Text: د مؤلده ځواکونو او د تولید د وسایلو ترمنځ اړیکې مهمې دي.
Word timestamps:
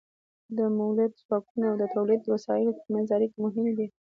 د 0.57 0.59
مؤلده 0.77 1.15
ځواکونو 1.25 1.65
او 1.71 1.75
د 1.81 1.83
تولید 1.95 2.19
د 2.23 2.27
وسایلو 2.35 2.77
ترمنځ 2.79 3.07
اړیکې 3.15 3.37
مهمې 3.45 3.73
دي. 3.77 3.87